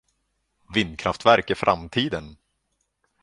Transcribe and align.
Vindkraftverk 0.73 1.49
är 1.49 1.55
framtiden! 1.55 2.37